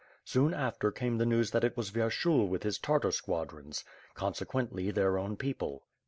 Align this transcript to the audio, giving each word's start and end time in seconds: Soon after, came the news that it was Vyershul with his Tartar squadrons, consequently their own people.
Soon 0.25 0.51
after, 0.51 0.91
came 0.91 1.19
the 1.19 1.27
news 1.27 1.51
that 1.51 1.63
it 1.63 1.77
was 1.77 1.91
Vyershul 1.91 2.47
with 2.47 2.63
his 2.63 2.79
Tartar 2.79 3.11
squadrons, 3.11 3.85
consequently 4.15 4.89
their 4.89 5.19
own 5.19 5.37
people. 5.37 5.83